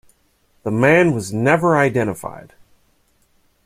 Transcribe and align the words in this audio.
The 0.63 0.71
man 0.71 1.11
was 1.13 1.31
never 1.31 1.77
identified. 1.77 2.55